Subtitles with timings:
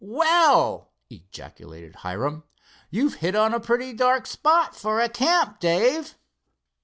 [0.03, 2.43] "Well!" ejaculated Hiram,
[2.89, 6.15] "you've hit on a pretty dark spot for a camp, Dave."